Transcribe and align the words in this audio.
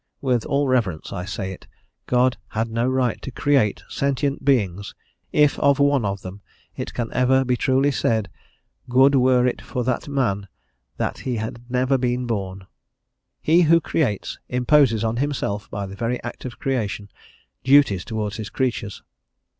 With 0.19 0.47
all 0.47 0.67
reverence 0.67 1.13
I 1.13 1.25
say 1.25 1.51
it, 1.51 1.67
God 2.07 2.37
had 2.47 2.71
no 2.71 2.89
right 2.89 3.21
to 3.21 3.29
create 3.29 3.83
sentient 3.87 4.43
beings, 4.43 4.95
if 5.31 5.59
of 5.59 5.77
one 5.77 6.05
of 6.05 6.23
them 6.23 6.41
it 6.75 6.95
can 6.95 7.13
ever 7.13 7.45
be 7.45 7.55
truly 7.55 7.91
said, 7.91 8.27
"good 8.89 9.13
were 9.13 9.45
it 9.45 9.61
for 9.61 9.83
that 9.83 10.07
man 10.07 10.47
that 10.97 11.19
he 11.19 11.35
had 11.35 11.69
never 11.69 11.99
been 11.99 12.25
born." 12.25 12.65
He 13.43 13.61
who 13.69 13.79
creates, 13.79 14.39
imposes 14.49 15.03
on 15.03 15.17
himself, 15.17 15.69
by 15.69 15.85
the 15.85 15.95
very 15.97 16.19
act 16.23 16.45
of 16.45 16.57
creation, 16.57 17.09
duties 17.63 18.03
towards 18.03 18.37
his 18.37 18.49
creatures. 18.49 19.03